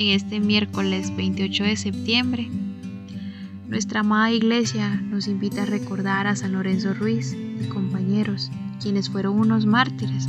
En 0.00 0.08
este 0.08 0.40
miércoles 0.40 1.14
28 1.14 1.62
de 1.62 1.76
septiembre, 1.76 2.48
nuestra 3.68 4.00
amada 4.00 4.32
iglesia 4.32 4.94
nos 4.94 5.28
invita 5.28 5.64
a 5.64 5.66
recordar 5.66 6.26
a 6.26 6.34
San 6.36 6.52
Lorenzo 6.52 6.94
Ruiz 6.94 7.36
y 7.62 7.68
compañeros, 7.68 8.50
quienes 8.80 9.10
fueron 9.10 9.38
unos 9.38 9.66
mártires 9.66 10.26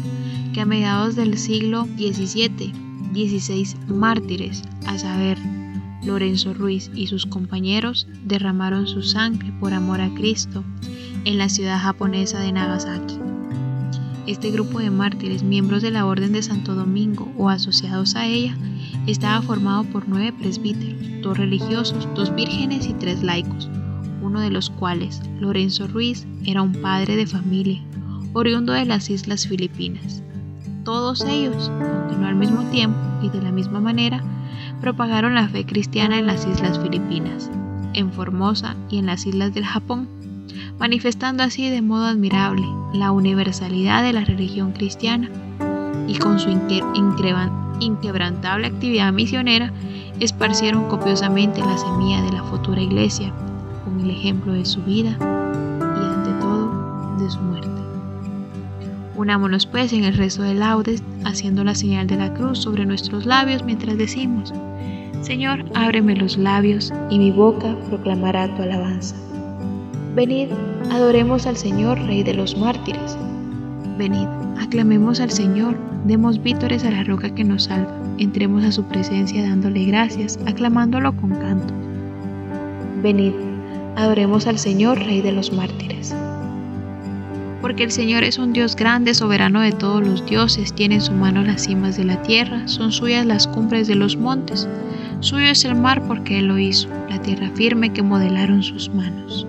que 0.54 0.60
a 0.60 0.66
mediados 0.66 1.16
del 1.16 1.38
siglo 1.38 1.86
XVII, 1.96 2.74
16 3.14 3.78
mártires, 3.88 4.62
a 4.88 4.98
saber, 4.98 5.38
Lorenzo 6.04 6.54
Ruiz 6.54 6.92
y 6.94 7.08
sus 7.08 7.26
compañeros 7.26 8.10
derramaron 8.26 8.88
su 8.88 9.02
sangre 9.02 9.54
por 9.62 9.74
amor 9.74 10.02
a 10.02 10.14
Cristo 10.16 10.66
en 11.24 11.38
la 11.38 11.48
ciudad 11.48 11.82
japonesa 11.82 12.42
de 12.42 12.52
Nagasaki. 12.52 13.16
Este 14.28 14.52
grupo 14.52 14.80
de 14.80 14.90
mártires, 14.90 15.44
miembros 15.44 15.82
de 15.82 15.92
la 15.92 16.06
Orden 16.06 16.34
de 16.34 16.44
Santo 16.44 16.76
Domingo 16.76 17.32
o 17.38 17.48
asociados 17.48 18.16
a 18.16 18.28
ella, 18.28 18.58
estaba 19.08 19.42
formado 19.42 19.84
por 19.86 20.08
nueve 20.08 20.34
presbíteros, 20.34 21.22
dos 21.22 21.38
religiosos, 21.38 22.08
dos 22.16 22.34
vírgenes 22.36 22.88
y 22.88 22.94
tres 22.94 23.24
laicos, 23.24 23.70
uno 24.22 24.40
de 24.40 24.50
los 24.50 24.70
cuales, 24.70 25.22
Lorenzo 25.40 25.88
Ruiz, 25.88 26.26
era 26.46 26.62
un 26.62 26.74
padre 26.74 27.16
de 27.16 27.28
familia, 27.28 27.82
oriundo 28.34 28.74
de 28.74 28.86
las 28.86 29.10
Islas 29.10 29.48
Filipinas. 29.48 30.24
Todos 30.84 31.22
ellos, 31.22 31.70
aunque 31.70 32.16
no 32.18 32.28
al 32.28 32.36
mismo 32.36 32.64
tiempo 32.70 32.98
y 33.22 33.30
de 33.30 33.42
la 33.42 33.52
misma 33.52 33.80
manera, 33.80 34.24
propagaron 34.80 35.36
la 35.36 35.48
fe 35.48 35.66
cristiana 35.66 36.20
en 36.20 36.28
las 36.28 36.46
Islas 36.46 36.80
Filipinas, 36.80 37.52
en 37.94 38.12
Formosa 38.12 38.76
y 38.90 38.98
en 38.98 39.08
las 39.08 39.26
Islas 39.26 39.54
del 39.54 39.66
Japón 39.66 40.08
manifestando 40.82 41.44
así 41.44 41.70
de 41.70 41.84
modo 41.84 42.06
admirable 42.06 42.66
la 42.92 43.12
universalidad 43.12 44.02
de 44.02 44.14
la 44.14 44.26
religión 44.26 44.72
cristiana 44.72 45.30
y 46.08 46.18
con 46.18 46.40
su 46.40 46.50
inquebrantable 47.82 48.68
actividad 48.68 49.12
misionera 49.12 49.74
esparcieron 50.20 50.88
copiosamente 50.88 51.60
la 51.60 51.78
semilla 51.78 52.22
de 52.22 52.32
la 52.32 52.44
futura 52.44 52.82
iglesia 52.82 53.34
con 53.84 54.00
el 54.00 54.12
ejemplo 54.12 54.54
de 54.54 54.66
su 54.66 54.82
vida 54.84 55.18
y 55.20 56.16
ante 56.16 56.32
todo 56.40 57.16
de 57.18 57.30
su 57.30 57.40
muerte. 57.40 57.70
Unámonos 59.16 59.66
pues 59.66 59.92
en 59.94 60.04
el 60.04 60.16
rezo 60.16 60.44
de 60.44 60.54
laudes 60.54 61.04
haciendo 61.26 61.64
la 61.64 61.76
señal 61.76 62.08
de 62.08 62.16
la 62.16 62.34
cruz 62.34 62.60
sobre 62.60 62.86
nuestros 62.86 63.26
labios 63.26 63.64
mientras 63.64 63.98
decimos, 63.98 64.54
Señor, 65.22 65.66
ábreme 65.76 66.16
los 66.16 66.38
labios 66.38 66.92
y 67.10 67.20
mi 67.20 67.32
boca 67.32 67.76
proclamará 67.90 68.56
tu 68.56 68.64
alabanza. 68.64 69.16
Venid, 70.16 70.50
adoremos 70.92 71.46
al 71.46 71.58
Señor, 71.58 72.00
Rey 72.00 72.24
de 72.24 72.34
los 72.34 72.58
mártires. 72.58 73.18
Venid, 73.98 74.28
aclamemos 74.60 75.20
al 75.20 75.30
Señor, 75.30 75.78
demos 76.06 76.42
vítores 76.42 76.84
a 76.84 76.92
la 76.92 77.04
roca 77.04 77.34
que 77.34 77.44
nos 77.44 77.64
salva, 77.64 77.94
entremos 78.18 78.64
a 78.64 78.72
su 78.72 78.84
presencia 78.84 79.42
dándole 79.44 79.86
gracias, 79.86 80.40
aclamándolo 80.46 81.16
con 81.16 81.32
canto. 81.32 81.74
Venid, 83.02 83.34
adoremos 83.96 84.48
al 84.48 84.58
Señor, 84.58 85.00
Rey 85.00 85.22
de 85.22 85.32
los 85.32 85.52
mártires. 85.52 86.16
Porque 87.62 87.84
el 87.84 87.92
Señor 87.92 88.24
es 88.24 88.40
un 88.40 88.54
Dios 88.54 88.76
grande, 88.76 89.14
soberano 89.14 89.62
de 89.62 89.72
todos 89.72 90.06
los 90.06 90.26
dioses, 90.26 90.74
tiene 90.74 90.96
en 90.96 91.02
su 91.02 91.14
mano 91.14 91.44
las 91.44 91.64
cimas 91.64 91.96
de 91.98 92.06
la 92.06 92.22
tierra, 92.24 92.68
son 92.68 92.92
suyas 92.92 93.26
las 93.26 93.48
cumbres 93.48 93.88
de 93.88 93.96
los 93.96 94.18
montes, 94.18 94.68
suyo 95.20 95.46
es 95.46 95.64
el 95.66 95.76
mar 95.76 96.02
porque 96.08 96.40
Él 96.40 96.48
lo 96.48 96.58
hizo, 96.58 96.90
la 97.10 97.22
tierra 97.22 97.50
firme 97.54 97.94
que 97.94 98.02
modelaron 98.02 98.64
sus 98.64 98.90
manos. 98.90 99.46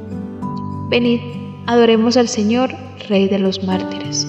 Venid, 0.91 1.21
adoremos 1.67 2.19
al 2.19 2.29
Señor, 2.29 2.71
Rey 3.09 3.29
de 3.29 3.39
los 3.39 3.65
mártires. 3.65 4.29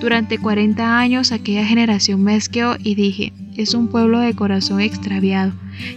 Durante 0.00 0.38
cuarenta 0.38 0.98
años 0.98 1.32
aquella 1.32 1.66
generación 1.66 2.22
me 2.22 2.34
asqueó 2.34 2.76
y 2.82 2.94
dije, 2.94 3.32
es 3.56 3.74
un 3.74 3.88
pueblo 3.88 4.20
de 4.20 4.34
corazón 4.34 4.80
extraviado, 4.80 5.52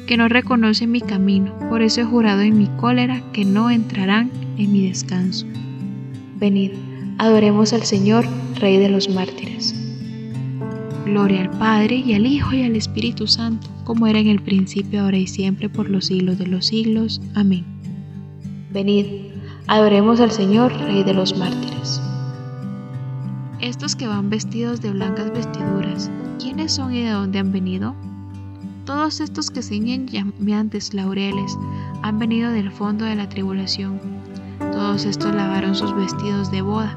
que 0.08 0.18
no 0.18 0.28
reconoce 0.28 0.88
mi 0.88 1.02
camino, 1.02 1.54
por 1.70 1.82
eso 1.82 2.02
he 2.02 2.06
jurado 2.06 2.42
en 2.42 2.58
mi 2.58 2.68
cólera 2.80 3.22
que 3.32 3.46
no 3.46 3.70
entrarán 3.70 4.32
en 4.58 4.72
mi 4.72 4.88
descanso. 4.88 5.46
Venid, 6.40 6.72
adoremos 7.20 7.74
al 7.74 7.84
Señor, 7.84 8.26
Rey 8.60 8.78
de 8.78 8.90
los 8.90 9.08
mártires. 9.10 9.76
Gloria 11.06 11.42
al 11.42 11.52
Padre 11.52 11.98
y 11.98 12.14
al 12.14 12.26
Hijo 12.26 12.54
y 12.54 12.64
al 12.64 12.76
Espíritu 12.76 13.28
Santo, 13.28 13.68
como 13.84 14.08
era 14.08 14.20
en 14.20 14.28
el 14.28 14.42
principio, 14.42 15.02
ahora 15.02 15.18
y 15.18 15.28
siempre, 15.28 15.70
por 15.70 15.90
los 15.90 16.08
siglos 16.08 16.38
de 16.38 16.48
los 16.48 16.68
siglos. 16.68 17.22
Amén. 17.36 17.66
Venid, 18.72 19.06
Adoremos 19.68 20.20
al 20.20 20.32
Señor, 20.32 20.74
Rey 20.74 21.04
de 21.04 21.14
los 21.14 21.38
mártires. 21.38 22.02
Estos 23.82 23.96
que 23.96 24.08
van 24.08 24.30
vestidos 24.30 24.80
de 24.80 24.92
blancas 24.92 25.34
vestiduras, 25.34 26.12
¿quiénes 26.40 26.72
son 26.72 26.94
y 26.94 27.02
de 27.02 27.10
dónde 27.10 27.40
han 27.40 27.52
venido? 27.52 27.96
Todos 28.86 29.20
estos 29.20 29.50
que 29.50 29.64
ciñen 29.64 30.06
llameantes 30.06 30.94
laureles 30.94 31.58
han 32.04 32.20
venido 32.20 32.52
del 32.52 32.70
fondo 32.70 33.06
de 33.06 33.16
la 33.16 33.28
tribulación. 33.28 34.00
Todos 34.60 35.06
estos 35.06 35.34
lavaron 35.34 35.74
sus 35.74 35.96
vestidos 35.96 36.52
de 36.52 36.62
boda 36.62 36.96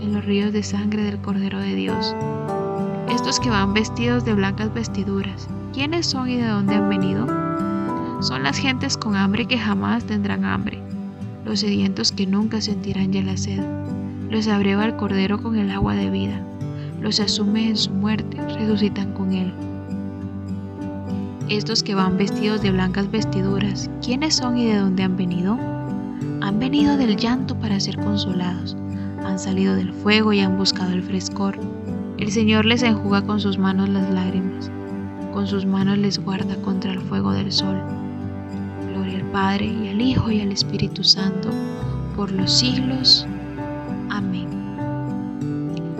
en 0.00 0.12
los 0.12 0.22
ríos 0.26 0.52
de 0.52 0.62
sangre 0.62 1.02
del 1.02 1.16
Cordero 1.16 1.60
de 1.60 1.74
Dios. 1.74 2.14
Estos 3.08 3.40
que 3.40 3.48
van 3.48 3.72
vestidos 3.72 4.26
de 4.26 4.34
blancas 4.34 4.74
vestiduras, 4.74 5.48
¿quiénes 5.72 6.04
son 6.04 6.28
y 6.28 6.36
de 6.36 6.48
dónde 6.48 6.74
han 6.74 6.90
venido? 6.90 7.26
Son 8.20 8.42
las 8.42 8.58
gentes 8.58 8.98
con 8.98 9.16
hambre 9.16 9.46
que 9.46 9.58
jamás 9.58 10.04
tendrán 10.04 10.44
hambre 10.44 10.78
los 11.46 11.60
sedientos 11.60 12.12
que 12.12 12.26
nunca 12.26 12.60
sentirán 12.60 13.14
ya 13.14 13.22
la 13.22 13.38
sed. 13.38 13.64
Los 14.30 14.46
abreva 14.46 14.84
el 14.84 14.96
Cordero 14.96 15.42
con 15.42 15.56
el 15.56 15.70
agua 15.70 15.94
de 15.94 16.10
vida, 16.10 16.40
los 17.00 17.20
asume 17.20 17.68
en 17.68 17.76
su 17.76 17.90
muerte, 17.90 18.36
resucitan 18.58 19.12
con 19.12 19.32
él. 19.32 19.52
estos 21.48 21.82
que 21.82 21.94
van 21.94 22.18
vestidos 22.18 22.60
de 22.60 22.70
blancas 22.70 23.10
vestiduras, 23.10 23.88
¿quiénes 24.04 24.34
son 24.34 24.58
y 24.58 24.66
de 24.66 24.76
dónde 24.76 25.02
han 25.02 25.16
venido? 25.16 25.58
Han 26.42 26.58
venido 26.58 26.96
del 26.96 27.16
llanto 27.16 27.54
para 27.58 27.80
ser 27.80 27.96
consolados, 27.96 28.76
han 29.24 29.38
salido 29.38 29.74
del 29.76 29.92
fuego 29.92 30.32
y 30.32 30.40
han 30.40 30.58
buscado 30.58 30.92
el 30.92 31.02
frescor. 31.02 31.58
El 32.18 32.30
Señor 32.30 32.66
les 32.66 32.82
enjuga 32.82 33.22
con 33.22 33.40
sus 33.40 33.58
manos 33.58 33.88
las 33.88 34.10
lágrimas, 34.10 34.70
con 35.32 35.46
sus 35.46 35.64
manos 35.64 35.98
les 35.98 36.18
guarda 36.18 36.56
contra 36.56 36.92
el 36.92 37.00
fuego 37.00 37.32
del 37.32 37.52
sol. 37.52 37.80
Gloria 38.92 39.18
al 39.18 39.30
Padre 39.30 39.66
y 39.66 39.88
al 39.88 40.00
Hijo 40.00 40.30
y 40.30 40.40
al 40.40 40.50
Espíritu 40.50 41.04
Santo, 41.04 41.48
por 42.16 42.32
los 42.32 42.52
siglos. 42.52 43.27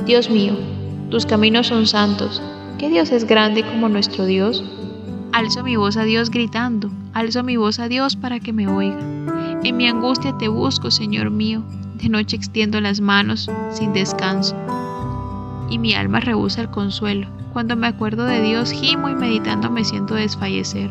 Dios 0.08 0.31
mío, 0.31 0.55
tus 1.10 1.26
caminos 1.26 1.66
son 1.66 1.87
santos. 1.87 2.40
¿Qué 2.78 2.88
Dios 2.88 3.12
es 3.12 3.25
grande 3.25 3.62
como 3.62 3.90
nuestro 3.90 4.25
Dios? 4.25 4.64
Alzo 5.32 5.62
mi 5.62 5.76
voz 5.76 5.99
a 5.99 6.05
Dios 6.05 6.31
gritando, 6.31 6.90
alzo 7.12 7.43
mi 7.43 7.58
voz 7.58 7.78
a 7.78 7.88
Dios 7.88 8.16
para 8.16 8.40
que 8.40 8.55
me 8.55 8.66
oiga. 8.69 8.99
En 9.62 9.76
mi 9.76 9.87
angustia 9.87 10.34
te 10.38 10.49
busco, 10.49 10.90
Señor 10.90 11.28
mío, 11.28 11.62
de 11.96 12.08
noche 12.08 12.37
extiendo 12.37 12.81
las 12.81 13.02
manos 13.02 13.50
sin 13.70 13.93
descanso. 13.93 14.56
Y 15.69 15.78
mi 15.78 15.93
alma 15.93 16.20
rehúsa 16.20 16.62
el 16.62 16.70
consuelo. 16.70 17.28
Cuando 17.52 17.76
me 17.76 17.87
acuerdo 17.87 18.25
de 18.25 18.40
Dios, 18.40 18.72
gimo 18.72 19.10
y 19.10 19.14
meditando 19.14 19.70
me 19.70 19.84
siento 19.84 20.14
desfallecer. 20.14 20.90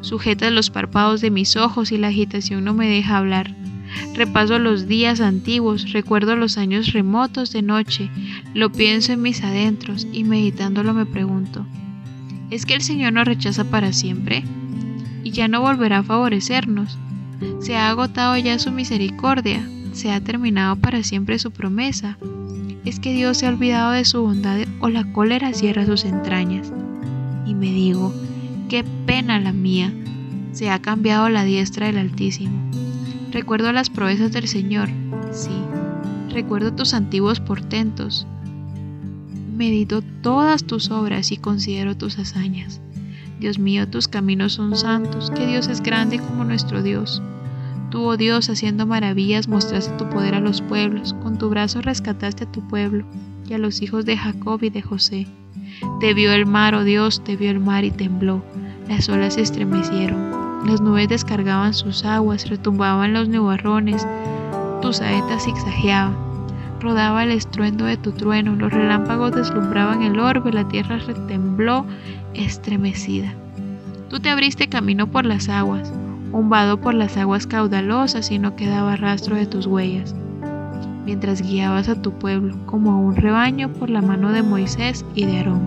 Sujeta 0.00 0.50
los 0.50 0.70
párpados 0.70 1.20
de 1.20 1.30
mis 1.30 1.54
ojos 1.54 1.92
y 1.92 1.98
la 1.98 2.08
agitación 2.08 2.64
no 2.64 2.74
me 2.74 2.88
deja 2.88 3.16
hablar. 3.16 3.54
Repaso 4.14 4.58
los 4.58 4.86
días 4.86 5.20
antiguos, 5.20 5.92
recuerdo 5.92 6.36
los 6.36 6.58
años 6.58 6.92
remotos 6.92 7.52
de 7.52 7.62
noche, 7.62 8.10
lo 8.54 8.70
pienso 8.70 9.12
en 9.12 9.22
mis 9.22 9.42
adentros 9.42 10.06
y 10.12 10.24
meditándolo 10.24 10.94
me 10.94 11.06
pregunto, 11.06 11.66
¿es 12.50 12.66
que 12.66 12.74
el 12.74 12.82
Señor 12.82 13.12
nos 13.12 13.26
rechaza 13.26 13.64
para 13.64 13.92
siempre? 13.92 14.44
¿Y 15.24 15.30
ya 15.30 15.48
no 15.48 15.60
volverá 15.60 15.98
a 15.98 16.02
favorecernos? 16.02 16.98
¿Se 17.60 17.76
ha 17.76 17.88
agotado 17.90 18.36
ya 18.36 18.58
su 18.58 18.70
misericordia? 18.70 19.66
¿Se 19.92 20.10
ha 20.10 20.20
terminado 20.20 20.76
para 20.76 21.02
siempre 21.02 21.38
su 21.38 21.50
promesa? 21.50 22.16
¿Es 22.84 23.00
que 23.00 23.12
Dios 23.12 23.38
se 23.38 23.46
ha 23.46 23.50
olvidado 23.50 23.92
de 23.92 24.04
su 24.04 24.22
bondad 24.22 24.60
o 24.80 24.88
la 24.88 25.12
cólera 25.12 25.52
cierra 25.52 25.86
sus 25.86 26.04
entrañas? 26.04 26.72
Y 27.46 27.54
me 27.54 27.66
digo, 27.66 28.14
qué 28.68 28.84
pena 29.06 29.38
la 29.40 29.52
mía, 29.52 29.92
se 30.52 30.70
ha 30.70 30.80
cambiado 30.80 31.28
la 31.28 31.44
diestra 31.44 31.86
del 31.86 31.98
Altísimo 31.98 32.69
Recuerdo 33.32 33.72
las 33.72 33.90
proezas 33.90 34.32
del 34.32 34.48
Señor, 34.48 34.88
sí, 35.30 35.52
recuerdo 36.30 36.72
tus 36.72 36.94
antiguos 36.94 37.38
portentos. 37.38 38.26
Medito 39.56 40.02
todas 40.22 40.64
tus 40.64 40.90
obras 40.90 41.30
y 41.30 41.36
considero 41.36 41.96
tus 41.96 42.18
hazañas. 42.18 42.80
Dios 43.38 43.58
mío, 43.60 43.88
tus 43.88 44.08
caminos 44.08 44.54
son 44.54 44.76
santos, 44.76 45.30
que 45.30 45.46
Dios 45.46 45.68
es 45.68 45.80
grande 45.80 46.18
como 46.18 46.44
nuestro 46.44 46.82
Dios. 46.82 47.22
Tú, 47.90 48.02
oh 48.02 48.16
Dios, 48.16 48.50
haciendo 48.50 48.84
maravillas, 48.84 49.46
mostraste 49.46 49.96
tu 49.96 50.08
poder 50.10 50.34
a 50.34 50.40
los 50.40 50.60
pueblos, 50.60 51.14
con 51.22 51.38
tu 51.38 51.48
brazo 51.50 51.80
rescataste 51.82 52.44
a 52.44 52.52
tu 52.52 52.66
pueblo 52.66 53.04
y 53.48 53.54
a 53.54 53.58
los 53.58 53.80
hijos 53.80 54.04
de 54.06 54.16
Jacob 54.16 54.62
y 54.64 54.70
de 54.70 54.82
José. 54.82 55.26
Te 56.00 56.14
vio 56.14 56.32
el 56.32 56.46
mar, 56.46 56.74
oh 56.74 56.82
Dios, 56.82 57.22
te 57.22 57.36
vio 57.36 57.50
el 57.50 57.60
mar 57.60 57.84
y 57.84 57.92
tembló, 57.92 58.42
las 58.88 59.08
olas 59.08 59.34
se 59.34 59.42
estremecieron. 59.42 60.39
Las 60.64 60.82
nubes 60.82 61.08
descargaban 61.08 61.72
sus 61.72 62.04
aguas, 62.04 62.48
retumbaban 62.50 63.14
los 63.14 63.28
nubarrones, 63.28 64.06
tus 64.82 64.98
saetas 64.98 65.44
zigzagueaban. 65.44 66.14
Rodaba 66.80 67.24
el 67.24 67.30
estruendo 67.30 67.86
de 67.86 67.96
tu 67.96 68.12
trueno, 68.12 68.54
los 68.56 68.72
relámpagos 68.72 69.32
deslumbraban 69.32 70.02
el 70.02 70.20
orbe, 70.20 70.52
la 70.52 70.68
tierra 70.68 70.98
retembló 70.98 71.86
estremecida. 72.34 73.32
Tú 74.10 74.20
te 74.20 74.28
abriste 74.28 74.68
camino 74.68 75.06
por 75.06 75.24
las 75.24 75.48
aguas, 75.48 75.92
un 76.32 76.50
vado 76.50 76.78
por 76.78 76.92
las 76.94 77.16
aguas 77.16 77.46
caudalosas 77.46 78.30
y 78.30 78.38
no 78.38 78.54
quedaba 78.54 78.96
rastro 78.96 79.36
de 79.36 79.46
tus 79.46 79.66
huellas, 79.66 80.14
mientras 81.06 81.40
guiabas 81.40 81.88
a 81.88 82.00
tu 82.00 82.12
pueblo 82.12 82.54
como 82.66 82.92
a 82.92 82.96
un 82.96 83.16
rebaño 83.16 83.70
por 83.72 83.88
la 83.88 84.02
mano 84.02 84.30
de 84.30 84.42
Moisés 84.42 85.06
y 85.14 85.24
de 85.24 85.38
Aarón. 85.38 85.62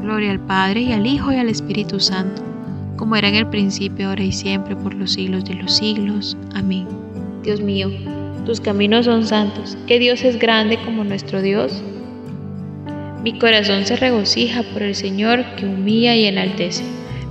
Gloria 0.00 0.30
al 0.30 0.40
Padre 0.40 0.82
y 0.82 0.92
al 0.92 1.06
Hijo 1.06 1.32
y 1.32 1.36
al 1.36 1.48
Espíritu 1.48 2.00
Santo 2.00 2.53
como 2.96 3.16
era 3.16 3.28
en 3.28 3.34
el 3.34 3.46
principio, 3.46 4.08
ahora 4.08 4.24
y 4.24 4.32
siempre, 4.32 4.76
por 4.76 4.94
los 4.94 5.12
siglos 5.12 5.44
de 5.44 5.54
los 5.54 5.76
siglos. 5.76 6.36
Amén. 6.54 6.86
Dios 7.42 7.60
mío, 7.60 7.90
tus 8.46 8.60
caminos 8.60 9.06
son 9.06 9.26
santos, 9.26 9.76
que 9.86 9.98
Dios 9.98 10.22
es 10.22 10.38
grande 10.38 10.78
como 10.84 11.04
nuestro 11.04 11.42
Dios. 11.42 11.82
Mi 13.22 13.38
corazón 13.38 13.86
se 13.86 13.96
regocija 13.96 14.62
por 14.62 14.82
el 14.82 14.94
Señor 14.94 15.44
que 15.56 15.66
humilla 15.66 16.14
y 16.14 16.26
enaltece. 16.26 16.84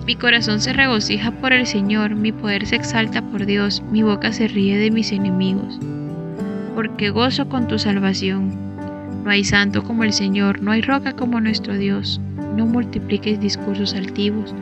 Mi 0.05 0.15
corazón 0.15 0.59
se 0.59 0.73
regocija 0.73 1.31
por 1.31 1.53
el 1.53 1.65
Señor, 1.65 2.15
mi 2.15 2.31
poder 2.31 2.65
se 2.65 2.75
exalta 2.75 3.21
por 3.21 3.45
Dios, 3.45 3.81
mi 3.91 4.03
boca 4.03 4.33
se 4.33 4.47
ríe 4.47 4.77
de 4.77 4.91
mis 4.91 5.11
enemigos. 5.11 5.79
Porque 6.75 7.09
gozo 7.09 7.47
con 7.47 7.67
tu 7.67 7.79
salvación. 7.79 8.51
No 9.23 9.29
hay 9.29 9.43
santo 9.43 9.83
como 9.83 10.03
el 10.03 10.11
Señor, 10.11 10.61
no 10.61 10.71
hay 10.71 10.81
roca 10.81 11.13
como 11.13 11.39
nuestro 11.39 11.77
Dios. 11.77 12.19
No 12.57 12.65
multipliquéis 12.65 13.39
discursos 13.39 13.93
altivos, 13.93 14.53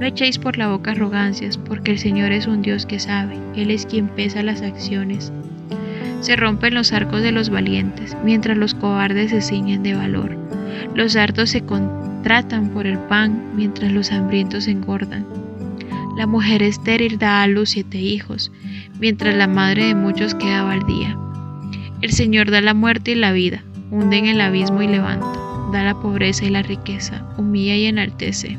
no 0.00 0.06
echéis 0.06 0.38
por 0.38 0.58
la 0.58 0.68
boca 0.68 0.92
arrogancias, 0.92 1.56
porque 1.56 1.92
el 1.92 1.98
Señor 1.98 2.32
es 2.32 2.46
un 2.46 2.62
Dios 2.62 2.86
que 2.86 2.98
sabe, 2.98 3.38
Él 3.54 3.70
es 3.70 3.86
quien 3.86 4.08
pesa 4.08 4.42
las 4.42 4.62
acciones. 4.62 5.32
Se 6.20 6.36
rompen 6.36 6.74
los 6.74 6.92
arcos 6.92 7.22
de 7.22 7.32
los 7.32 7.50
valientes, 7.50 8.16
mientras 8.24 8.56
los 8.56 8.74
cobardes 8.74 9.30
se 9.30 9.40
ciñen 9.40 9.82
de 9.82 9.94
valor. 9.94 10.36
Los 10.94 11.16
hartos 11.16 11.50
se 11.50 11.62
contratan 11.62 12.70
por 12.70 12.86
el 12.86 12.98
pan, 12.98 13.52
mientras 13.54 13.92
los 13.92 14.12
hambrientos 14.12 14.68
engordan. 14.68 15.26
La 16.16 16.26
mujer 16.26 16.62
estéril 16.62 17.18
da 17.18 17.42
a 17.42 17.46
luz 17.46 17.70
siete 17.70 17.98
hijos, 17.98 18.50
mientras 18.98 19.34
la 19.34 19.46
madre 19.46 19.86
de 19.86 19.94
muchos 19.94 20.34
queda 20.34 20.70
al 20.70 20.86
día. 20.86 21.16
El 22.00 22.12
Señor 22.12 22.50
da 22.50 22.60
la 22.60 22.74
muerte 22.74 23.12
y 23.12 23.14
la 23.14 23.32
vida, 23.32 23.62
hunde 23.90 24.18
en 24.18 24.26
el 24.26 24.40
abismo 24.40 24.82
y 24.82 24.88
levanta 24.88 25.46
da 25.72 25.82
la 25.82 25.94
pobreza 25.94 26.44
y 26.44 26.50
la 26.50 26.62
riqueza, 26.62 27.24
humilla 27.36 27.74
y 27.74 27.86
enaltece. 27.86 28.58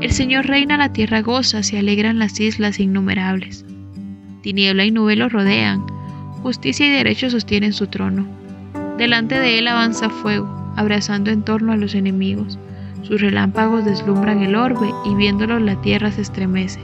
El 0.00 0.12
Señor 0.12 0.46
reina, 0.46 0.78
la 0.78 0.94
tierra 0.94 1.20
goza, 1.20 1.62
se 1.62 1.78
alegran 1.78 2.18
las 2.18 2.40
islas 2.40 2.80
innumerables. 2.80 3.66
Tiniebla 4.42 4.86
y 4.86 4.90
nube 4.90 5.14
lo 5.14 5.28
rodean, 5.28 5.84
justicia 6.42 6.86
y 6.86 6.90
derecho 6.90 7.28
sostienen 7.28 7.74
su 7.74 7.86
trono. 7.86 8.26
Delante 8.96 9.38
de 9.38 9.58
él 9.58 9.68
avanza 9.68 10.08
fuego, 10.08 10.48
abrazando 10.76 11.30
en 11.30 11.42
torno 11.42 11.72
a 11.72 11.76
los 11.76 11.94
enemigos. 11.94 12.58
Sus 13.02 13.20
relámpagos 13.20 13.84
deslumbran 13.84 14.42
el 14.42 14.54
orbe 14.54 14.90
y 15.04 15.14
viéndolo 15.16 15.60
la 15.60 15.78
tierra 15.82 16.10
se 16.10 16.22
estremece. 16.22 16.80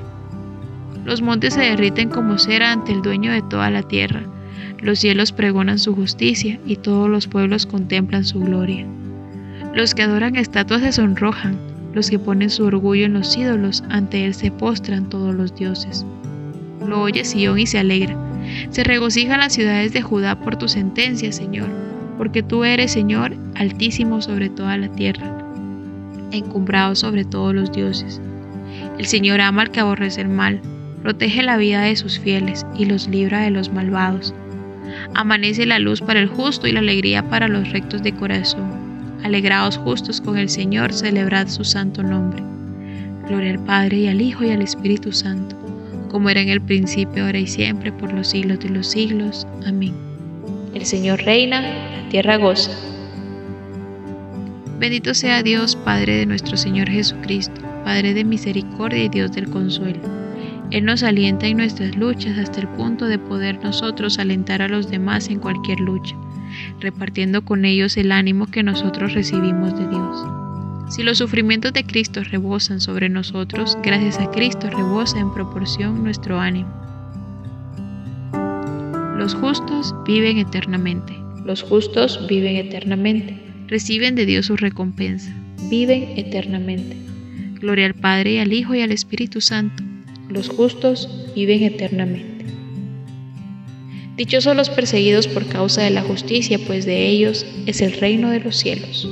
Los 1.06 1.22
montes 1.22 1.54
se 1.54 1.62
derriten 1.62 2.10
como 2.10 2.36
cera 2.36 2.70
ante 2.70 2.92
el 2.92 3.00
dueño 3.00 3.32
de 3.32 3.40
toda 3.40 3.70
la 3.70 3.82
tierra. 3.82 4.24
Los 4.82 4.98
cielos 4.98 5.32
pregonan 5.32 5.78
su 5.78 5.94
justicia 5.94 6.60
y 6.66 6.76
todos 6.76 7.08
los 7.08 7.28
pueblos 7.28 7.64
contemplan 7.64 8.26
su 8.26 8.40
gloria. 8.40 8.86
Los 9.72 9.94
que 9.94 10.02
adoran 10.02 10.36
estatuas 10.36 10.82
se 10.82 10.92
sonrojan, 10.92 11.56
los 11.96 12.10
que 12.10 12.18
ponen 12.18 12.50
su 12.50 12.64
orgullo 12.64 13.06
en 13.06 13.14
los 13.14 13.36
ídolos, 13.36 13.82
ante 13.88 14.26
él 14.26 14.34
se 14.34 14.50
postran 14.50 15.08
todos 15.08 15.34
los 15.34 15.56
dioses. 15.56 16.04
Lo 16.86 17.00
oye 17.00 17.24
Sión 17.24 17.58
y 17.58 17.66
se 17.66 17.78
alegra. 17.78 18.14
Se 18.68 18.84
regocijan 18.84 19.40
las 19.40 19.54
ciudades 19.54 19.94
de 19.94 20.02
Judá 20.02 20.38
por 20.38 20.56
tu 20.56 20.68
sentencia, 20.68 21.32
Señor, 21.32 21.68
porque 22.18 22.42
tú 22.42 22.64
eres, 22.64 22.92
Señor, 22.92 23.34
altísimo 23.54 24.20
sobre 24.20 24.50
toda 24.50 24.76
la 24.76 24.88
tierra, 24.88 25.26
encumbrado 26.32 26.94
sobre 26.94 27.24
todos 27.24 27.54
los 27.54 27.72
dioses. 27.72 28.20
El 28.98 29.06
Señor 29.06 29.40
ama 29.40 29.62
al 29.62 29.70
que 29.70 29.80
aborrece 29.80 30.20
el 30.20 30.28
mal, 30.28 30.60
protege 31.02 31.42
la 31.42 31.56
vida 31.56 31.80
de 31.80 31.96
sus 31.96 32.18
fieles 32.18 32.66
y 32.78 32.84
los 32.84 33.08
libra 33.08 33.40
de 33.40 33.50
los 33.50 33.72
malvados. 33.72 34.34
Amanece 35.14 35.64
la 35.64 35.78
luz 35.78 36.02
para 36.02 36.20
el 36.20 36.28
justo 36.28 36.66
y 36.66 36.72
la 36.72 36.80
alegría 36.80 37.26
para 37.26 37.48
los 37.48 37.70
rectos 37.72 38.02
de 38.02 38.12
corazón. 38.12 38.75
Alegraos 39.24 39.76
justos 39.78 40.20
con 40.20 40.38
el 40.38 40.48
Señor, 40.48 40.92
celebrad 40.92 41.48
su 41.48 41.64
santo 41.64 42.02
nombre. 42.02 42.42
Gloria 43.28 43.52
al 43.52 43.64
Padre 43.64 43.98
y 43.98 44.06
al 44.08 44.20
Hijo 44.20 44.44
y 44.44 44.50
al 44.50 44.62
Espíritu 44.62 45.12
Santo, 45.12 45.56
como 46.10 46.28
era 46.28 46.40
en 46.40 46.48
el 46.48 46.60
principio, 46.60 47.24
ahora 47.24 47.38
y 47.38 47.46
siempre, 47.46 47.92
por 47.92 48.12
los 48.12 48.28
siglos 48.28 48.60
de 48.60 48.70
los 48.70 48.86
siglos. 48.86 49.46
Amén. 49.66 49.94
El 50.74 50.84
Señor 50.84 51.22
reina, 51.22 51.60
la 51.60 52.08
tierra 52.08 52.36
goza. 52.36 52.70
Bendito 54.78 55.14
sea 55.14 55.42
Dios, 55.42 55.74
Padre 55.74 56.16
de 56.16 56.26
nuestro 56.26 56.56
Señor 56.56 56.88
Jesucristo, 56.88 57.60
Padre 57.84 58.14
de 58.14 58.24
misericordia 58.24 59.04
y 59.04 59.08
Dios 59.08 59.32
del 59.32 59.48
consuelo. 59.48 60.00
Él 60.70 60.84
nos 60.84 61.02
alienta 61.02 61.46
en 61.46 61.56
nuestras 61.56 61.96
luchas 61.96 62.38
hasta 62.38 62.60
el 62.60 62.68
punto 62.68 63.06
de 63.06 63.18
poder 63.18 63.62
nosotros 63.62 64.18
alentar 64.18 64.62
a 64.62 64.68
los 64.68 64.90
demás 64.90 65.28
en 65.30 65.38
cualquier 65.38 65.80
lucha, 65.80 66.14
repartiendo 66.80 67.44
con 67.44 67.64
ellos 67.64 67.96
el 67.96 68.12
ánimo 68.12 68.46
que 68.46 68.62
nosotros 68.62 69.14
recibimos 69.14 69.78
de 69.78 69.88
Dios. 69.88 70.26
Si 70.88 71.02
los 71.02 71.18
sufrimientos 71.18 71.72
de 71.72 71.84
Cristo 71.84 72.22
rebosan 72.22 72.80
sobre 72.80 73.08
nosotros, 73.08 73.76
gracias 73.82 74.18
a 74.18 74.30
Cristo 74.30 74.70
rebosa 74.70 75.18
en 75.18 75.32
proporción 75.32 76.04
nuestro 76.04 76.38
ánimo. 76.38 76.68
Los 79.16 79.34
justos 79.34 79.94
viven 80.06 80.38
eternamente. 80.38 81.12
Los 81.44 81.62
justos 81.62 82.26
viven 82.28 82.56
eternamente. 82.56 83.36
Reciben 83.66 84.14
de 84.14 84.26
Dios 84.26 84.46
su 84.46 84.56
recompensa. 84.56 85.34
Viven 85.68 86.10
eternamente. 86.16 86.96
Gloria 87.58 87.86
al 87.86 87.94
Padre 87.94 88.34
y 88.34 88.38
al 88.38 88.52
Hijo 88.52 88.74
y 88.74 88.82
al 88.82 88.92
Espíritu 88.92 89.40
Santo. 89.40 89.82
Los 90.28 90.48
justos 90.48 91.32
viven 91.34 91.62
eternamente. 91.62 92.35
Dichosos 94.16 94.56
los 94.56 94.70
perseguidos 94.70 95.28
por 95.28 95.46
causa 95.46 95.82
de 95.82 95.90
la 95.90 96.02
justicia, 96.02 96.58
pues 96.66 96.86
de 96.86 97.08
ellos 97.08 97.46
es 97.66 97.80
el 97.80 97.92
reino 97.92 98.30
de 98.30 98.40
los 98.40 98.56
cielos. 98.56 99.08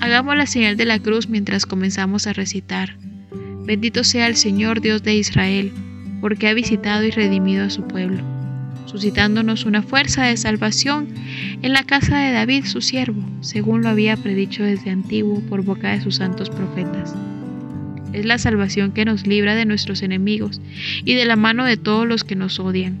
Hagamos 0.00 0.36
la 0.36 0.46
señal 0.46 0.76
de 0.76 0.84
la 0.84 0.98
cruz 0.98 1.28
mientras 1.28 1.64
comenzamos 1.64 2.26
a 2.26 2.34
recitar. 2.34 2.98
Bendito 3.64 4.04
sea 4.04 4.26
el 4.26 4.36
Señor 4.36 4.82
Dios 4.82 5.02
de 5.02 5.14
Israel, 5.14 5.72
porque 6.20 6.48
ha 6.48 6.54
visitado 6.54 7.04
y 7.04 7.10
redimido 7.10 7.64
a 7.64 7.70
su 7.70 7.88
pueblo 7.88 8.22
suscitándonos 8.94 9.64
una 9.64 9.82
fuerza 9.82 10.22
de 10.22 10.36
salvación 10.36 11.08
en 11.62 11.72
la 11.72 11.82
casa 11.82 12.16
de 12.16 12.30
David, 12.30 12.64
su 12.64 12.80
siervo, 12.80 13.24
según 13.40 13.82
lo 13.82 13.88
había 13.88 14.16
predicho 14.16 14.62
desde 14.62 14.90
antiguo 14.90 15.40
por 15.48 15.64
boca 15.64 15.90
de 15.90 16.00
sus 16.00 16.14
santos 16.14 16.48
profetas. 16.48 17.12
Es 18.12 18.24
la 18.24 18.38
salvación 18.38 18.92
que 18.92 19.04
nos 19.04 19.26
libra 19.26 19.56
de 19.56 19.64
nuestros 19.64 20.02
enemigos 20.02 20.60
y 21.04 21.14
de 21.14 21.24
la 21.24 21.34
mano 21.34 21.64
de 21.64 21.76
todos 21.76 22.06
los 22.06 22.22
que 22.22 22.36
nos 22.36 22.60
odian, 22.60 23.00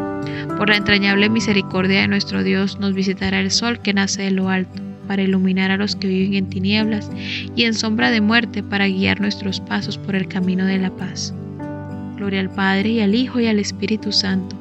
Por 0.57 0.69
la 0.69 0.77
entrañable 0.77 1.29
misericordia 1.29 2.01
de 2.01 2.07
nuestro 2.07 2.43
Dios 2.43 2.79
nos 2.79 2.93
visitará 2.93 3.39
el 3.39 3.51
sol 3.51 3.79
que 3.79 3.93
nace 3.93 4.23
de 4.23 4.31
lo 4.31 4.49
alto, 4.49 4.81
para 5.07 5.23
iluminar 5.23 5.71
a 5.71 5.77
los 5.77 5.95
que 5.95 6.07
viven 6.07 6.35
en 6.35 6.49
tinieblas 6.49 7.11
y 7.55 7.63
en 7.63 7.73
sombra 7.73 8.11
de 8.11 8.21
muerte, 8.21 8.63
para 8.63 8.87
guiar 8.87 9.19
nuestros 9.19 9.59
pasos 9.59 9.97
por 9.97 10.15
el 10.15 10.27
camino 10.27 10.65
de 10.65 10.77
la 10.77 10.89
paz. 10.95 11.33
Gloria 12.17 12.39
al 12.39 12.49
Padre 12.49 12.89
y 12.89 13.01
al 13.01 13.15
Hijo 13.15 13.39
y 13.39 13.47
al 13.47 13.59
Espíritu 13.59 14.11
Santo, 14.11 14.55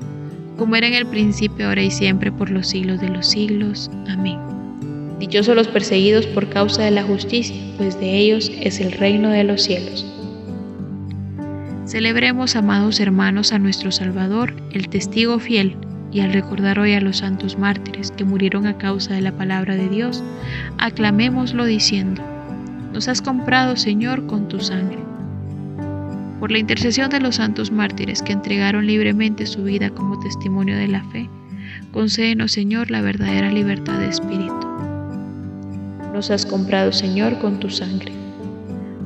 como 0.57 0.77
era 0.77 0.89
en 0.89 0.95
el 0.95 1.07
principio, 1.07 1.69
ahora 1.69 1.83
y 1.83 1.91
siempre, 1.91 2.33
por 2.33 2.51
los 2.51 2.69
siglos 2.69 3.01
de 3.01 3.09
los 3.09 3.27
siglos. 3.27 3.91
Amén. 4.09 4.39
Dichosos 5.19 5.55
los 5.55 5.69
perseguidos 5.69 6.27
por 6.27 6.49
causa 6.49 6.83
de 6.83 6.91
la 6.91 7.03
justicia, 7.03 7.57
pues 7.77 8.01
de 8.01 8.19
ellos 8.19 8.51
es 8.61 8.81
el 8.81 8.93
reino 8.93 9.31
de 9.31 9.45
los 9.45 9.63
cielos. 9.63 10.07
Celebremos, 11.90 12.54
amados 12.54 13.00
hermanos, 13.00 13.52
a 13.52 13.59
nuestro 13.59 13.90
Salvador, 13.90 14.54
el 14.70 14.88
testigo 14.88 15.40
fiel, 15.40 15.76
y 16.12 16.20
al 16.20 16.32
recordar 16.32 16.78
hoy 16.78 16.92
a 16.92 17.00
los 17.00 17.16
santos 17.16 17.59
mártires 17.59 18.12
que 18.12 18.25
murieron 18.25 18.68
a 18.68 18.78
causa 18.78 19.12
de 19.12 19.20
la 19.20 19.32
palabra 19.32 19.75
de 19.75 19.88
Dios, 19.88 20.23
aclamémoslo 20.78 21.64
diciendo, 21.64 22.23
Nos 22.92 23.09
has 23.09 23.20
comprado, 23.20 23.75
Señor, 23.75 24.28
con 24.28 24.47
tu 24.47 24.61
sangre 24.61 24.99
por 26.38 26.52
la 26.52 26.61
intercesión 26.61 27.11
de 27.11 27.18
los 27.18 27.37
santos 27.37 27.73
mártires 27.73 28.23
que 28.23 28.35
entregaron 28.35 28.87
libremente 28.87 29.44
su 29.44 29.64
vida 29.64 29.90
como 29.90 30.20
testimonio 30.20 30.76
de 30.76 30.87
la 30.87 31.02
fe, 31.11 31.28
concédenos, 31.92 32.52
Señor, 32.52 32.92
la 32.92 33.02
verdadera 33.02 33.50
libertad 33.50 33.99
de 33.99 34.09
espíritu. 34.11 34.68
Nos 36.14 36.30
has 36.30 36.47
comprado, 36.47 36.92
Señor, 36.92 37.40
con 37.40 37.59
tu 37.59 37.68
sangre. 37.68 38.30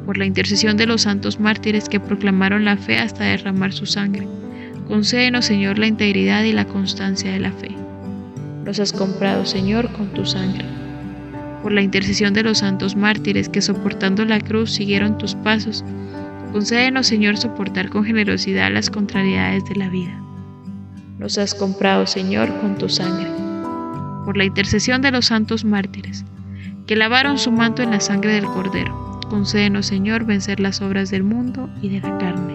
Por 0.07 0.19
la 0.19 0.27
intercesión 0.27 0.77
de 0.77 0.87
los 0.87 1.03
santos 1.03 1.41
mártires 1.41 1.89
que 1.89 2.01
proclamaron 2.01 2.65
la 2.65 2.77
fe 2.77 2.99
hasta 2.99 3.25
derramar 3.25 3.73
su 3.73 3.87
sangre, 3.87 4.29
concédenos, 4.87 5.47
Señor, 5.47 5.79
la 5.79 5.87
integridad 5.87 6.45
y 6.45 6.53
la 6.53 6.67
constancia 6.67 7.33
de 7.33 7.41
la 7.41 7.53
fe. 7.53 7.71
Nos 8.65 8.81
has 8.81 8.93
comprado, 8.93 9.47
Señor, 9.47 9.91
con 9.93 10.09
tu 10.09 10.25
sangre. 10.27 10.65
Por 11.63 11.73
la 11.73 11.83
intercesión 11.83 12.35
de 12.35 12.43
los 12.43 12.59
santos 12.59 12.97
mártires 12.97 13.49
que 13.49 13.63
soportando 13.63 14.25
la 14.25 14.41
cruz 14.41 14.71
siguieron 14.73 15.17
tus 15.17 15.35
pasos, 15.37 15.85
Concédenos, 16.55 17.09
Señor, 17.09 17.37
soportar 17.37 17.91
con 17.91 18.05
generosidad 18.05 18.71
las 18.73 18.89
contrariedades 18.89 19.65
de 19.65 19.75
la 19.75 19.89
vida. 19.89 20.17
Nos 21.19 21.37
has 21.37 21.53
comprado, 21.53 22.07
Señor, 22.07 22.49
con 22.61 22.79
tu 22.79 22.89
sangre. 22.89 23.29
Por 24.25 24.37
la 24.37 24.45
intercesión 24.45 25.03
de 25.03 25.11
los 25.11 25.27
santos 25.27 25.65
mártires, 25.65 26.25
que 26.87 26.95
lavaron 26.95 27.39
su 27.39 27.51
manto 27.51 27.83
en 27.83 27.91
la 27.91 27.99
sangre 27.99 28.35
del 28.35 28.45
Cordero, 28.45 29.14
concédenos, 29.27 29.87
Señor, 29.87 30.25
vencer 30.25 30.61
las 30.61 30.81
obras 30.81 31.11
del 31.11 31.23
mundo 31.23 31.71
y 31.83 31.89
de 31.89 32.01
la 32.01 32.19
carne. 32.19 32.55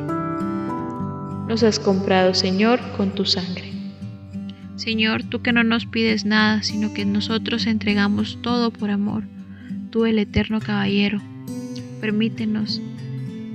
Nos 1.47 1.63
has 1.63 1.79
comprado, 1.79 2.33
Señor, 2.33 2.79
con 2.95 3.11
tu 3.11 3.25
sangre. 3.25 3.71
Señor, 4.75 5.23
tú 5.23 5.41
que 5.41 5.51
no 5.51 5.63
nos 5.63 5.85
pides 5.85 6.25
nada, 6.25 6.63
sino 6.63 6.93
que 6.93 7.05
nosotros 7.05 7.65
entregamos 7.65 8.37
todo 8.41 8.71
por 8.71 8.91
amor, 8.91 9.23
tú 9.89 10.05
el 10.05 10.19
eterno 10.19 10.59
caballero, 10.59 11.21
permítenos 11.99 12.81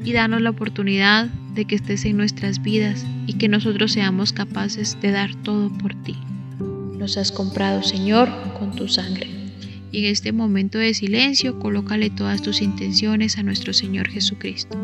y 0.05 0.13
danos 0.13 0.43
la 0.43 0.51
oportunidad 0.51 1.27
de 1.55 1.65
que 1.65 1.77
estés 1.77 2.05
en 2.05 2.17
nuestras 2.17 2.63
vidas 2.63 3.07
y 3.27 3.35
que 3.35 3.49
nosotros 3.49 3.93
seamos 3.93 4.33
capaces 4.33 4.99
de 5.01 5.13
dar 5.13 5.35
todo 5.37 5.71
por 5.79 5.95
ti. 6.03 6.17
Nos 6.99 7.17
has 7.17 7.33
comprado, 7.33 7.83
Señor, 7.83 8.29
con 8.59 8.75
tu 8.75 8.89
sangre. 8.89 9.44
Y 9.95 9.99
en 9.99 10.07
este 10.07 10.33
momento 10.33 10.79
de 10.79 10.93
silencio, 10.93 11.61
colócale 11.61 12.11
todas 12.11 12.43
tus 12.43 12.63
intenciones 12.63 13.39
a 13.39 13.45
nuestro 13.45 13.73
Señor 13.73 14.09
Jesucristo. 14.09 14.77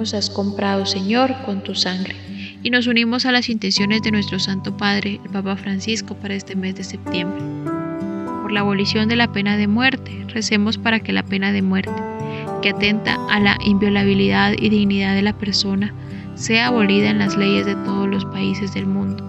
Nos 0.00 0.14
has 0.14 0.30
comprado, 0.30 0.86
Señor, 0.86 1.34
con 1.44 1.62
tu 1.62 1.74
sangre. 1.74 2.16
Y 2.62 2.70
nos 2.70 2.86
unimos 2.86 3.26
a 3.26 3.32
las 3.32 3.50
intenciones 3.50 4.00
de 4.00 4.10
nuestro 4.10 4.38
Santo 4.38 4.74
Padre, 4.74 5.20
el 5.22 5.30
Papa 5.30 5.56
Francisco, 5.56 6.14
para 6.14 6.34
este 6.34 6.56
mes 6.56 6.74
de 6.74 6.84
septiembre. 6.84 7.38
Por 8.40 8.50
la 8.50 8.60
abolición 8.60 9.10
de 9.10 9.16
la 9.16 9.30
pena 9.30 9.58
de 9.58 9.66
muerte, 9.66 10.24
recemos 10.28 10.78
para 10.78 11.00
que 11.00 11.12
la 11.12 11.22
pena 11.22 11.52
de 11.52 11.60
muerte, 11.60 11.92
que 12.62 12.70
atenta 12.70 13.18
a 13.28 13.40
la 13.40 13.58
inviolabilidad 13.62 14.54
y 14.58 14.70
dignidad 14.70 15.14
de 15.14 15.20
la 15.20 15.36
persona, 15.36 15.92
sea 16.34 16.68
abolida 16.68 17.10
en 17.10 17.18
las 17.18 17.36
leyes 17.36 17.66
de 17.66 17.74
todos 17.74 18.08
los 18.08 18.24
países 18.24 18.72
del 18.72 18.86
mundo. 18.86 19.22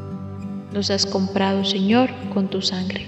Nos 0.72 0.90
has 0.90 1.06
comprado, 1.06 1.66
Señor, 1.66 2.12
con 2.34 2.48
tu 2.48 2.62
sangre. 2.62 3.06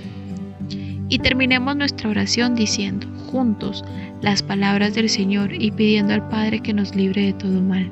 Y 1.14 1.20
terminemos 1.20 1.76
nuestra 1.76 2.10
oración 2.10 2.56
diciendo, 2.56 3.06
juntos, 3.28 3.86
las 4.24 4.42
palabras 4.42 4.96
del 4.96 5.08
Señor 5.10 5.54
y 5.54 5.70
pidiendo 5.70 6.12
al 6.12 6.28
Padre 6.28 6.60
que 6.60 6.74
nos 6.74 6.96
libre 6.96 7.28
de 7.28 7.34
todo 7.34 7.62
mal. 7.62 7.92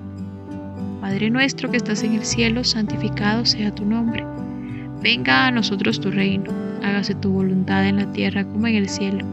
Padre 1.01 1.29
nuestro 1.29 1.69
que 1.69 1.77
estás 1.77 2.01
en 2.01 2.15
el 2.15 2.25
cielo, 2.25 2.63
santificado 2.63 3.45
sea 3.45 3.75
tu 3.75 3.85
nombre. 3.85 4.25
Venga 5.03 5.45
a 5.45 5.51
nosotros 5.51 6.01
tu 6.01 6.09
reino, 6.09 6.51
hágase 6.81 7.13
tu 7.13 7.31
voluntad 7.31 7.87
en 7.87 7.97
la 7.97 8.11
tierra 8.11 8.43
como 8.43 8.65
en 8.65 8.73
el 8.73 8.89
cielo. 8.89 9.23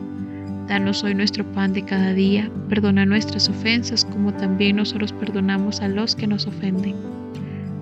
Danos 0.68 1.02
hoy 1.02 1.14
nuestro 1.14 1.50
pan 1.52 1.72
de 1.72 1.82
cada 1.82 2.12
día, 2.12 2.50
perdona 2.68 3.06
nuestras 3.06 3.48
ofensas 3.48 4.04
como 4.04 4.34
también 4.34 4.76
nosotros 4.76 5.14
perdonamos 5.14 5.80
a 5.80 5.88
los 5.88 6.14
que 6.14 6.26
nos 6.26 6.46
ofenden. 6.46 6.94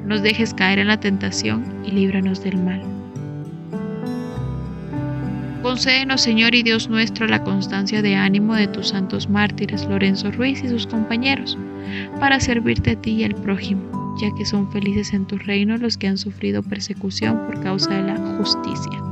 No 0.02 0.14
nos 0.14 0.22
dejes 0.22 0.54
caer 0.54 0.78
en 0.78 0.86
la 0.86 1.00
tentación 1.00 1.64
y 1.84 1.90
líbranos 1.90 2.44
del 2.44 2.58
mal. 2.58 2.95
Concédenos, 5.66 6.20
Señor 6.20 6.54
y 6.54 6.62
Dios 6.62 6.88
nuestro, 6.88 7.26
la 7.26 7.42
constancia 7.42 8.00
de 8.00 8.14
ánimo 8.14 8.54
de 8.54 8.68
tus 8.68 8.90
santos 8.90 9.28
mártires 9.28 9.84
Lorenzo 9.86 10.30
Ruiz 10.30 10.62
y 10.62 10.68
sus 10.68 10.86
compañeros, 10.86 11.58
para 12.20 12.38
servirte 12.38 12.92
a 12.92 13.00
ti 13.00 13.14
y 13.14 13.24
al 13.24 13.34
prójimo, 13.34 14.14
ya 14.22 14.32
que 14.36 14.46
son 14.46 14.70
felices 14.70 15.12
en 15.12 15.26
tu 15.26 15.36
reino 15.38 15.76
los 15.76 15.98
que 15.98 16.06
han 16.06 16.18
sufrido 16.18 16.62
persecución 16.62 17.46
por 17.46 17.60
causa 17.64 17.90
de 17.90 18.02
la 18.04 18.16
justicia. 18.38 19.02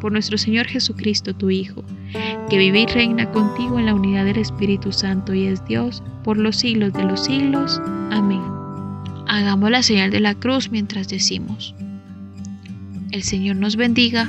Por 0.00 0.10
nuestro 0.10 0.36
Señor 0.36 0.66
Jesucristo, 0.66 1.32
tu 1.32 1.48
Hijo, 1.48 1.84
que 2.50 2.58
vive 2.58 2.80
y 2.80 2.86
reina 2.86 3.30
contigo 3.30 3.78
en 3.78 3.86
la 3.86 3.94
unidad 3.94 4.24
del 4.24 4.38
Espíritu 4.38 4.90
Santo 4.90 5.32
y 5.32 5.46
es 5.46 5.64
Dios 5.66 6.02
por 6.24 6.38
los 6.38 6.56
siglos 6.56 6.92
de 6.92 7.04
los 7.04 7.22
siglos. 7.22 7.80
Amén. 8.10 8.42
Hagamos 9.28 9.70
la 9.70 9.84
señal 9.84 10.10
de 10.10 10.18
la 10.18 10.34
cruz 10.34 10.72
mientras 10.72 11.08
decimos, 11.08 11.72
el 13.12 13.22
Señor 13.22 13.54
nos 13.54 13.76
bendiga 13.76 14.28